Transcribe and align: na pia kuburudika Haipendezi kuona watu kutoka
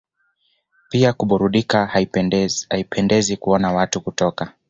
na 0.83 0.89
pia 0.91 1.13
kuburudika 1.13 1.85
Haipendezi 2.65 3.37
kuona 3.37 3.71
watu 3.73 4.01
kutoka 4.01 4.53